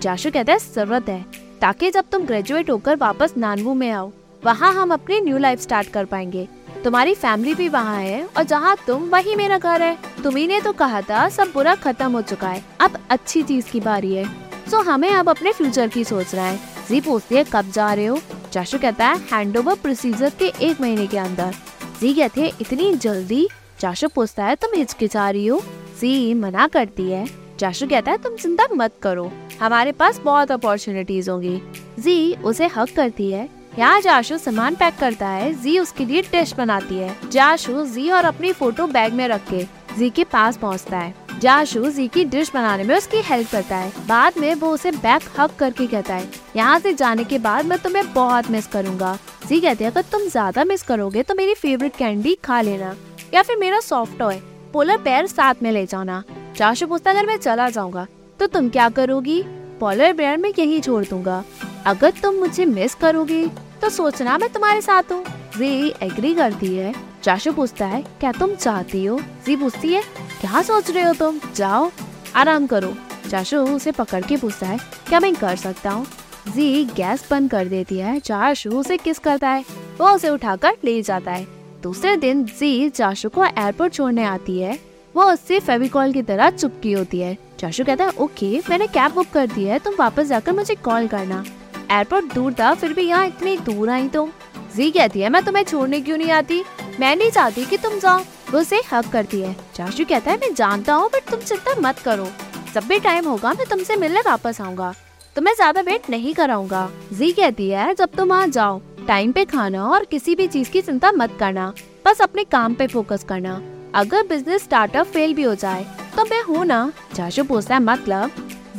जाशु 0.00 0.30
कहता 0.30 0.52
है, 0.52 0.58
ज़रूरत 0.58 1.08
है, 1.08 1.24
ताकि 1.60 1.90
जब 1.90 2.04
तुम 2.12 2.24
ग्रेजुएट 2.24 2.70
होकर 2.70 2.96
वापस 2.96 3.34
नानवू 3.36 3.74
में 3.74 3.90
आओ, 3.90 4.12
वहाँ 4.44 4.72
हम 4.74 4.92
अपनी 4.92 5.20
न्यू 5.20 5.38
लाइफ 5.38 5.60
स्टार्ट 5.60 5.88
कर 5.88 6.04
पाएँगे। 6.04 6.48
तुम्हारी 6.84 7.14
फैमिली 7.14 7.54
भी 7.54 7.68
वहाँ 7.68 8.00
है 8.00 8.28
और 8.36 8.42
जहाँ 8.42 8.76
तुम, 8.86 9.02
वही 9.02 9.36
मेरा 9.36 9.58
घर 9.58 9.82
है। 9.82 9.98
तुम्ही 10.24 10.46
ने 10.46 10.60
तो 10.60 10.72
कहा 10.72 11.02
था, 11.02 11.28
सब 11.28 11.50
बुरा 11.54 11.74
खत्म 11.74 12.12
हो 12.12 12.22
चुका 12.22 12.48
है। 12.48 12.64
अब 12.80 12.98
अच्छी 13.10 13.42
चीज़ 13.42 13.70
की 13.70 13.80
बारी 13.80 14.14
है। 14.14 14.24
सो 14.70 14.82
हमें 14.82 15.10
अब 15.10 15.28
अपने 15.28 15.52
फ्यूचर 15.52 15.88
की 15.88 16.04
सोच 16.04 16.34
रहा 16.34 16.46
है। 16.46 16.56
जी, 16.88 17.00
पूछती 17.00 17.34
है, 17.34 17.44
कब 17.44 17.70
जा 17.70 17.92
रहे 17.92 18.06
हो? 18.06 18.20
चाशु 18.52 18.78
कहता 18.78 19.06
है 19.06 19.16
हैंड 19.18 19.56
ओवर 19.56 19.74
प्रोसीजर 19.74 20.30
के 20.30 20.46
एक 20.46 20.80
महीने 20.80 21.06
के 21.06 21.18
अंदर। 21.18 21.54
जी, 22.00 22.14
कहते 22.14 22.40
है, 22.40 22.52
इतनी 22.60 22.94
जल्दी? 22.94 23.48
चाशु 23.78 24.08
पूछता 24.08 24.44
है, 24.44 24.54
तुम 24.54 24.70
हिचकिचा 24.74 25.30
रही 25.30 25.46
हो? 25.46 25.62
जी, 26.00 26.34
मना 26.34 26.66
करती 26.66 27.10
है। 27.10 27.26
चाशु 27.60 27.86
कहता 27.86 28.10
है, 28.10 28.18
तुम 28.18 28.36
चिंता 28.36 28.64
मत 28.72 28.92
करो। 29.02 29.32
हमारे 29.62 29.92
पास 29.92 30.18
बहुत 30.18 30.50
अपॉर्चुनिटीज़ 30.50 31.30
होंगी। 31.30 31.62
जी, 31.98 32.34
उसे 32.34 32.66
हक 32.66 32.88
करती 32.96 33.30
है। 33.32 33.57
यहाँ 33.78 34.00
जाशु 34.00 34.36
सामान 34.38 34.74
पैक 34.74 34.94
करता 35.00 35.26
है, 35.28 35.52
जी 35.54 35.78
उसके 35.78 36.04
लिए 36.04 36.22
डिश 36.22 36.52
बनाती 36.54 36.96
है। 36.96 37.30
जाशु 37.30 37.84
जी 37.86 38.08
और 38.10 38.24
अपनी 38.24 38.52
फ़ोटो 38.52 38.86
बैग 38.86 39.12
में 39.14 39.26
रख 39.28 39.44
के 39.50 39.62
जी 39.98 40.08
के 40.10 40.24
पास 40.24 40.56
पहुँचता 40.56 40.98
है। 40.98 41.38
जाशु 41.40 41.90
जी 41.90 42.06
की 42.08 42.24
डिश 42.24 42.50
बनाने 42.54 42.84
में 42.84 42.94
उसकी 42.96 43.16
हेल्प 43.24 43.50
करता 43.52 43.76
है। 43.76 43.92
बाद 44.08 44.38
में 44.38 44.54
वो 44.54 44.70
उसे 44.70 44.90
बैक 44.92 45.22
हक 45.38 45.54
करके 45.58 45.86
कहता 45.86 46.14
है, 46.14 46.28
यहाँ 46.56 46.78
से 46.78 46.92
जाने 46.94 47.24
के 47.24 47.38
बाद 47.38 47.66
मैं 47.66 47.78
तुम्हें 47.78 48.12
बहुत 48.14 48.50
मिस 48.50 48.66
करूँगा। 48.66 49.16
जी 49.48 49.60
कहते 49.60 49.84
हैं, 49.84 49.90
अगर 49.92 50.02
तुम 50.02 50.26
ज़्यादा 50.26 50.64
मिस 50.64 50.82
करोगे 50.82 51.22
तो 51.22 51.34
मेरी 51.34 51.54
फेवरेट 51.54 51.96
कैंडी 51.96 52.34
खा 52.44 52.60
लेना। 52.60 52.94
या 53.34 53.42
फिर 53.42 53.56
मेरा 53.56 53.80
सॉफ्ट 53.80 54.18
टॉय 54.18 54.40
पोलर 54.72 54.98
पैर 54.98 55.26
साथ 55.26 55.62
में 55.62 55.70
ले 55.72 55.84
जाना। 55.86 56.22
जाशु 56.56 56.86
पूछता 56.86 57.10
अगर 57.10 57.26
मैं 57.26 57.36
चला 57.38 57.68
जाऊँगा 57.70 58.06
तो 58.40 58.46
तुम 58.48 58.68
क्या 58.70 58.88
करोगी? 58.90 59.42
पोलर 59.80 60.12
बेयर 60.12 60.36
में 60.36 60.50
यही 60.50 60.80
छोड़ 60.80 61.04
दूँगा। 61.04 61.42
अगर 61.86 62.10
तुम 62.22 62.34
मुझे 62.34 62.64
मिस 62.66 62.94
करोगी 62.96 63.44
तो 63.82 63.88
सोचना, 63.88 64.38
मैं 64.38 64.52
तुम्हारे 64.52 64.80
साथ 64.80 65.12
हूँ। 65.12 65.24
जी 65.58 65.88
एग्री 66.02 66.34
करती 66.34 66.74
है। 66.74 66.94
चाशु 67.22 67.52
पूछता 67.52 67.86
है, 67.86 68.02
क्या 68.02 68.32
तुम 68.32 68.54
चाहती 68.54 69.04
हो? 69.04 69.20
जी 69.46 69.56
पूछती 69.56 69.92
है, 69.94 70.02
क्या 70.40 70.62
सोच 70.62 70.90
रहे 70.90 71.04
हो 71.04 71.14
तुम? 71.14 71.40
जाओ, 71.56 71.90
आराम 72.36 72.66
करो। 72.66 72.94
चाशु 73.30 73.56
उसे 73.58 73.92
पकड़ 73.92 74.24
के 74.24 74.36
पूछता 74.36 74.66
है, 74.66 74.78
क्या 75.08 75.20
मैं 75.20 75.34
कर 75.34 75.56
सकता 75.56 75.90
हूँ? 75.90 76.06
जी, 76.48 76.84
गैस 76.84 77.24
बंद 77.30 77.50
कर 77.50 77.64
देती 77.64 77.98
है। 77.98 78.20
चाशु 78.20 78.70
उसे 78.70 78.96
किस 78.96 79.18
करता 79.18 79.48
है? 79.48 79.64
वो 80.00 80.10
उसे 80.10 80.28
उठाकर 80.28 80.76
ले 80.84 81.02
जाता 81.02 81.30
है। 81.30 81.46
दूसरे 81.82 82.16
दिन 82.16 82.44
जी, 82.44 82.88
चाशु 82.88 83.28
को 83.28 83.44
एयरपोर्ट 83.44 83.92
छोड़ने 83.92 84.24
आती 84.24 84.58
है। 84.58 84.78
वो 85.16 85.24
उससे 85.24 85.60
फेविकॉल 85.60 86.12
की 86.12 86.22
तरह 86.22 86.50
चुपकी 86.50 86.92
होती 86.92 87.20
है। 87.20 87.36
चाशु 87.58 87.84
कहता 87.84 88.04
है, 88.04 88.10
ओके, 88.10 88.58
मैंने 88.70 88.86
कैब 88.86 89.12
बुक 89.12 89.26
कर 89.28 89.46
दी 89.46 89.64
है, 89.64 89.78
तुम 89.78 89.94
वापस 89.98 90.26
जाकर 90.26 90.52
मुझे 90.52 90.74
कॉल 90.74 91.06
करना। 91.08 91.44
एयरपोर्ट 91.90 92.32
दूर 92.34 92.52
था, 92.52 92.72
फिर 92.74 92.92
भी 92.92 93.02
यहाँ 93.02 93.26
इतनी 93.26 93.56
दूर 93.58 93.90
आई 93.90 94.08
तुम 94.08 94.30
जी 94.76 94.90
कहती 94.90 95.20
है, 95.20 95.28
मैं 95.28 95.44
तुम्हें 95.44 95.64
छोड़ने 95.64 96.00
क्यों 96.00 96.16
नहीं 96.18 96.30
आती? 96.30 96.62
मैं 97.00 97.14
नहीं 97.16 97.30
चाहती 97.30 97.64
कि 97.64 97.76
तुम 97.76 97.98
जाओ। 97.98 98.18
वो 98.50 98.58
उसे 98.58 98.80
हक 98.92 99.10
करती 99.12 99.40
है। 99.40 99.54
चाशु 99.74 100.04
कहता 100.04 100.30
है, 100.30 100.36
मैं 100.36 100.54
जानता 100.54 100.94
हूँ 100.94 101.08
बट 101.08 101.30
तुम 101.30 101.40
चिंता 101.40 101.74
मत 101.80 101.98
करो। 101.98 102.26
जब 102.74 102.86
भी 102.88 102.98
टाइम 103.00 103.28
होगा, 103.28 103.52
मैं 103.52 103.66
तुमसे 103.66 103.96
मिलने 103.96 104.20
वापस 104.20 104.60
आऊँगा। 104.60 104.94
तुम्हें 105.36 105.54
ज़्यादा 105.54 105.80
वेट 105.80 106.08
नहीं 106.10 106.34
कराऊँगा। 106.34 106.88
जी 107.12 107.30
कहती 107.32 107.68
है, 107.70 107.94
जब 107.94 108.14
तुम 108.16 108.28
वहाँ 108.28 108.46
जाओ 108.48 108.80
टाइम 109.08 109.32
पे 109.32 109.44
खाना 109.44 109.84
और 109.84 110.04
किसी 110.04 110.34
भी 110.34 110.46
चीज़ 110.46 110.70
की 110.70 110.80
चिंता 110.82 111.12
मत 111.12 111.36
करना। 111.40 111.72
बस 112.06 112.20
अपने 112.22 112.44
काम 112.46 112.74
पे 112.74 112.86
फोकस 112.86 113.24
करना। 113.24 113.60
अगर 113.94 114.26
बिज़नेस 114.28 114.62
स्टार्टअप 114.62 115.06
फेल 115.06 115.34
भी 115.34 115.42
हो 115.42 115.54
जाए 115.54 115.84
तो 116.16 116.24
मैं 116.24 116.42
हूँ 116.42 116.64
ना? 116.66 116.92
चाशु 117.14 117.44
पूछता 117.44 117.74
है 117.74 117.82
मतलब? 117.82 118.30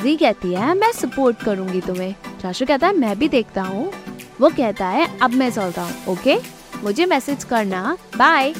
जी 0.03 0.15
कहती 0.17 0.53
है, 0.53 0.73
मैं 0.73 0.91
सपोर्ट 0.91 1.43
करूँगी 1.43 1.81
तुम्हें। 1.81 2.15
चाशु 2.41 2.65
कहता 2.65 2.87
है, 2.87 2.97
मैं 2.97 3.17
भी 3.19 3.27
देखता 3.29 3.61
हूँ। 3.61 3.91
वो 4.41 4.49
कहता 4.49 4.87
है, 4.87 5.07
अब 5.21 5.33
मैं 5.33 5.49
चलता 5.51 5.81
हूँ 5.81 6.05
ओके 6.07 6.37
मुझे 6.83 7.05
मैसेज 7.05 7.43
करना। 7.43 7.97
बाय 8.17 8.53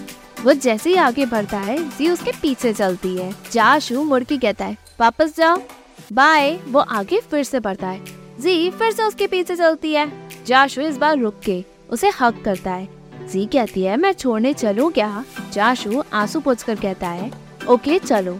वो 0.43 0.53
जैसे 0.53 0.89
ही 0.89 0.95
आगे 0.95 1.25
बढ़ता 1.25 1.57
है, 1.57 1.77
जी 1.89 2.09
उसके 2.09 2.31
पीछे 2.31 2.73
चलती 2.73 3.15
है। 3.17 3.33
जाशु 3.51 4.03
मुड़ 4.03 4.23
के 4.23 4.37
कहता 4.37 4.65
है, 4.65 4.77
वापस 4.99 5.35
जाओ। 5.37 5.61
बाय 6.13 6.59
वो 6.67 6.79
आगे 6.79 7.19
फिर 7.21 7.43
से 7.43 7.59
बढ़ता 7.59 7.87
है। 7.87 8.03
जी 8.39 8.69
फिर 8.69 8.91
से 8.91 9.03
उसके 9.03 9.27
पीछे 9.27 9.55
चलती 9.55 9.93
है। 9.93 10.11
जाशु 10.45 10.81
इस 10.81 10.97
बार 10.97 11.17
रुक 11.17 11.39
के 11.39 11.63
उसे 11.89 12.09
हक 12.09 12.41
करता 12.45 12.71
है। 12.71 12.87
जी 13.27 13.45
कहती 13.45 13.83
है, 13.83 13.97
मैं 13.97 14.11
छोड़ने 14.13 14.53
चलूँ 14.53 14.91
क्या? 14.91 15.23
जाशु 15.53 16.03
आँसू 16.13 16.39
पोछ 16.39 16.63
कर 16.63 16.75
कहता 16.75 17.07
है, 17.07 17.31
ओके, 17.69 17.99
चलो। 17.99 18.39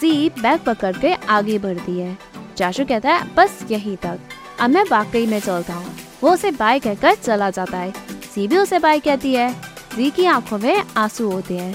जी 0.00 0.28
बैग 0.30 0.60
पकड़ 0.60 0.96
के 0.96 1.12
आगे 1.12 1.58
बढ़ती 1.58 1.98
है। 1.98 2.16
जाशु 2.58 2.84
कहता 2.84 3.10
है, 3.10 3.34
बस 3.34 3.66
यहीं 3.70 3.96
तक। 3.96 4.18
अब 4.60 4.70
मैं 4.70 4.84
वाकई 4.90 5.26
में 5.26 5.40
चलता 5.40 5.74
हूँ। 5.74 5.94
वो 6.22 6.30
उसे 6.30 6.50
बाय 6.50 6.78
कहकर 6.78 7.14
चला 7.14 7.50
जाता 7.50 7.78
है। 7.78 7.92
सी 8.34 8.48
भी 8.48 8.56
उसे 8.56 8.78
बाय 8.78 9.00
कहती 9.00 9.34
है। 9.34 9.52
जी 9.96 10.10
की 10.10 10.24
आँखों 10.26 10.58
में 10.58 10.82
आँसू 10.96 11.30
होते 11.30 11.58
हैं। 11.58 11.74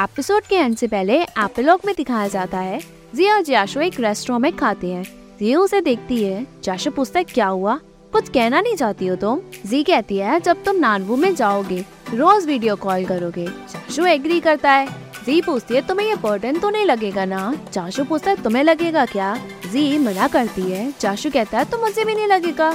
एपिसोड 0.00 0.42
के 0.42 0.56
एंड 0.56 0.76
से 0.76 0.86
पहले 0.86 1.22
एपिलॉग 1.22 1.80
में 1.86 1.94
दिखाया 1.96 2.28
जाता 2.28 2.58
है, 2.58 2.80
जी 3.14 3.30
और 3.30 3.42
जाशु 3.42 3.80
एक 3.80 4.00
रेस्टोरेंट 4.00 4.42
में 4.42 4.56
खाते 4.56 4.92
हैं। 4.92 5.04
जी 5.40 5.54
उसे 5.54 5.80
देखती 5.80 6.24
है, 6.24 6.46
जाशु 6.64 6.90
पूछता 6.90 7.18
है, 7.18 7.24
क्या 7.24 7.46
हुआ? 7.46 7.78
कुछ 8.12 8.28
कहना 8.28 8.60
नहीं 8.60 8.76
चाहती 8.76 9.06
हो 9.06 9.16
तुम? 9.16 9.40
जी 9.66 9.82
कहती 9.82 10.16
है, 10.16 10.40
जब 10.40 10.64
तुम 10.64 10.76
नानवू 10.76 11.16
में 11.16 11.34
जाओगे, 11.34 11.84
रोज 12.14 12.46
वीडियो 12.46 12.76
कॉल 12.76 13.04
करोगे, 13.04 13.46
जाशु 13.46 14.06
एग्री 14.06 14.40
करता 14.40 14.70
है। 14.70 14.86
जी 15.26 15.40
पूछती 15.42 15.74
है, 15.74 15.86
तुम्हें 15.86 16.08
ये 16.08 16.14
बर्डन 16.14 16.58
तो 16.58 16.70
नहीं 16.70 16.84
लगेगा 16.84 17.24
ना? 17.24 17.54
चाशु 17.72 18.04
पूछता 18.04 18.30
है, 18.30 18.42
तुम्हें 18.42 18.64
लगेगा 18.64 19.04
क्या? 19.04 19.38
जी, 19.72 19.98
मना 19.98 20.26
करती 20.28 20.62
है। 20.62 20.90
चाशु 20.92 21.30
कहता 21.30 21.58
है 21.58 21.64
तो 21.64 21.78
मुझे 21.78 22.04
भी 22.04 22.14
नहीं 22.14 22.26
लगेगा? 22.26 22.72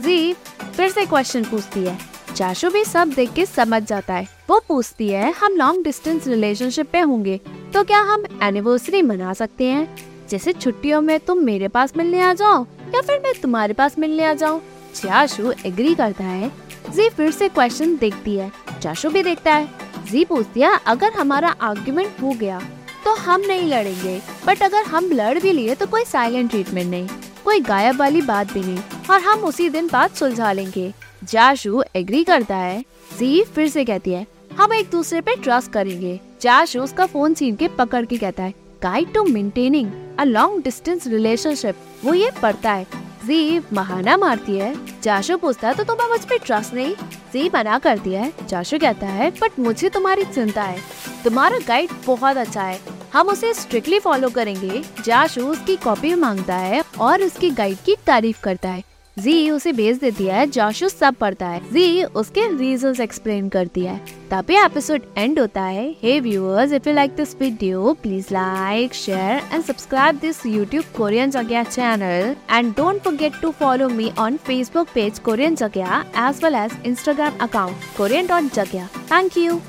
जी, 0.00 0.32
फिर 0.76 0.90
से 0.90 1.04
क्वेश्चन 1.06 1.44
पूछती 1.44 1.84
है। 1.84 1.98
चाशु 2.36 2.70
भी 2.70 2.84
सब 2.84 3.10
देख 3.10 3.32
के 3.32 3.46
समझ 3.46 3.82
जाता 3.82 4.14
है। 4.14 4.26
वो 4.50 4.58
पूछती 4.68 5.08
है, 5.08 5.32
हम 5.32 5.56
लॉन्ग 5.56 5.84
डिस्टेंस 5.84 6.26
रिलेशनशिप 6.26 6.90
पे 6.92 7.00
होंगे 7.00 7.40
तो 7.74 7.82
क्या 7.84 8.00
हम 8.02 8.24
एनिवर्सरी 8.42 9.02
मना 9.02 9.32
सकते 9.32 9.64
हैं? 9.64 9.96
जैसे 10.30 10.52
छुट्टियों 10.52 11.00
में 11.00 11.18
तुम 11.20 11.38
मेरे 11.38 11.68
पास 11.68 11.96
मिलने 11.96 12.20
आ 12.20 12.32
जाओ, 12.34 12.64
या 12.94 13.00
फिर 13.00 13.20
मैं 13.24 13.32
तुम्हारे 13.40 13.72
पास 13.72 13.98
मिलने 13.98 14.24
आ 14.24 14.32
जाऊँ? 14.34 14.62
चाशु 14.94 15.52
एग्री 15.66 15.94
करता 15.94 16.24
है। 16.24 16.50
जी, 16.90 17.08
फिर 17.08 17.30
से 17.30 17.48
क्वेश्चन 17.48 17.96
देखती 17.96 18.36
है। 18.36 18.50
चाशु 18.82 19.10
भी 19.10 19.22
देखता 19.22 19.54
है। 19.54 19.68
जी, 20.10 20.24
पूछती 20.24 20.60
है, 20.60 20.78
अगर 20.86 21.12
हमारा 21.12 21.54
आर्ग्यूमेंट 21.60 22.20
हो 22.22 22.30
गया 22.30 22.60
तो 23.06 23.12
हम 23.14 23.40
नहीं 23.40 23.68
लड़ेंगे। 23.68 24.20
बट 24.46 24.62
अगर 24.62 24.84
हम 24.84 25.10
लड़ 25.12 25.38
भी 25.38 25.52
लिए 25.52 25.74
तो 25.74 25.86
कोई 25.86 26.04
साइलेंट 26.04 26.50
ट्रीटमेंट 26.50 26.90
नहीं, 26.90 27.08
कोई 27.44 27.60
गायब 27.60 27.98
वाली 27.98 28.22
बात 28.22 28.52
भी 28.52 28.60
नहीं, 28.60 28.78
और 29.10 29.20
हम 29.20 29.44
उसी 29.44 29.68
दिन 29.68 29.88
बात 29.88 30.16
सुलझा 30.16 30.52
लेंगे। 30.52 30.92
जाशु 31.24 31.82
एग्री 31.96 32.22
करता 32.24 32.56
है। 32.56 32.84
जी 33.18 33.42
फिर 33.44 33.68
से 33.68 33.84
कहती 33.84 34.12
है, 34.12 34.26
हम 34.52 34.72
एक 34.74 34.90
दूसरे 34.90 35.20
पे 35.20 35.36
ट्रस्ट 35.36 35.72
करेंगे। 35.72 36.18
जाशु 36.40 36.80
उसका 36.80 37.06
फ़ोन 37.06 37.34
छीन 37.34 37.56
के 37.56 37.68
पकड़ 37.68 38.04
के 38.04 38.16
कहता 38.16 38.42
है 38.42 38.54
guide 38.82 39.12
to 39.12 39.24
maintaining 39.24 39.90
a 40.18 40.24
long 40.24 40.62
distance 40.62 41.06
relationship 41.06 41.76
वो 42.04 42.14
ये 42.14 42.30
पढ़ता 42.42 42.72
है। 42.72 42.86
जी 43.26 43.60
महाना 43.72 44.16
मारती 44.16 44.58
है। 44.58 44.74
जाशु 45.02 45.36
पूछता 45.36 45.68
है 45.68 45.74
तो 45.74 45.84
तुम्हें 45.84 46.08
मुझ 46.08 46.20
पे 46.20 46.38
ट्रस्ट 46.38 46.74
नहीं? 46.74 46.94
जी 47.32 47.48
मना 47.54 47.78
करती 47.78 48.12
है। 48.12 48.32
जाशु 48.48 48.78
कहता 48.78 49.06
है 49.06 49.30
बट 49.40 49.58
मुझे 49.58 49.88
तुम्हारी 49.88 50.24
चिंता 50.24 50.62
है। 50.62 50.78
तुम्हारा 51.24 51.58
गाइड 51.58 51.90
बहुत 52.06 52.36
अच्छा 52.36 52.62
है। 52.62 52.78
हम 53.16 53.28
उसे 53.28 53.52
स्ट्रिक्टली 53.54 53.98
फॉलो 53.98 54.28
करेंगे। 54.28 54.82
जाशु 55.04 55.40
उसकी 55.40 55.76
कॉपी 55.76 56.14
माँगता 56.14 56.54
है 56.54 56.82
और 57.00 57.22
उसकी 57.22 57.50
गाइड 57.50 57.76
की 57.84 57.94
तारीफ़ 58.06 58.40
करता 58.42 58.68
है। 58.68 58.82
जी 59.16 59.50
उसे 59.50 59.72
भेज 59.72 59.98
देती 59.98 60.24
है 60.24 60.46
जाशु 60.50 60.88
सब 60.88 61.14
पढ़ता 61.14 61.46
है। 61.48 61.60
जी 61.72 62.02
उसके 62.04 62.46
रीजंस 62.56 63.00
एक्सप्लेन 63.00 63.48
करती 63.48 63.80
है। 63.80 63.96
तभी 64.30 64.56
एपिसोड 64.56 65.02
एंड 65.18 65.38
होता 65.40 65.62
है। 65.62 65.86
Hey 66.02 66.18
viewers 66.20 66.72
if 66.72 66.88
you 66.88 66.94
like 66.94 67.14
this 67.16 67.34
video 67.40 67.92
please 68.02 68.26
like 68.32 68.94
share 68.94 69.42
and 69.52 69.64
subscribe 69.64 70.18
this 70.18 70.44
YouTube 70.46 70.84
Korean 70.96 71.30
Jagah 71.30 71.62
channel 71.62 72.34
and 72.50 72.74
don't 72.76 73.00
forget 73.04 73.40
to 73.42 73.50
follow 73.60 73.88
me 73.88 74.10
on 74.18 74.36
Facebook 74.46 74.88
page 74.94 75.18
Korean 75.20 75.54
Jagah 75.54 76.04
as 76.26 76.44
well 76.44 76.54
as 76.54 76.76
Instagram 76.86 77.38
account 77.40 77.96
Korean 77.96 78.26
dot 78.26 78.52
Jagah 78.54 78.86
thank 79.12 79.36
you 79.38 79.60